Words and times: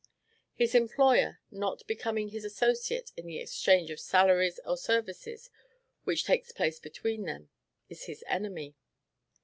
His 0.55 0.73
employer, 0.73 1.39
not 1.51 1.85
becoming 1.85 2.29
his 2.29 2.43
associate 2.43 3.11
in 3.15 3.27
the 3.27 3.37
exchange 3.37 3.91
of 3.91 3.99
salaries 3.99 4.59
or 4.65 4.75
services 4.75 5.51
which 6.05 6.25
takes 6.25 6.51
place 6.51 6.79
between 6.79 7.25
them, 7.25 7.51
is 7.87 8.05
his 8.05 8.23
enemy. 8.25 8.73